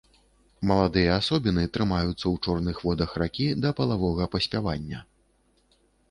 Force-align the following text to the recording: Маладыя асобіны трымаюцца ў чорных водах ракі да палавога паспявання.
Маладыя 0.69 1.09
асобіны 1.21 1.65
трымаюцца 1.75 2.13
ў 2.13 2.35
чорных 2.47 2.79
водах 2.85 3.13
ракі 3.23 3.47
да 3.65 3.73
палавога 3.81 4.23
паспявання. 4.37 4.99